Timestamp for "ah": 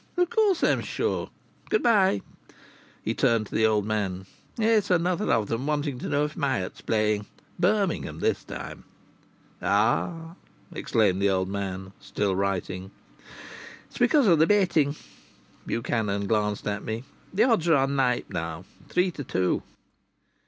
9.61-10.37